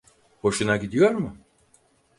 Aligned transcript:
Hoşuna 0.41 0.77
gidiyor 0.77 1.11
mu? 1.11 1.37